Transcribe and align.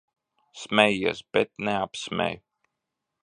Smejies, 0.61 1.19
bet 1.33 1.49
neapsmej. 1.63 2.35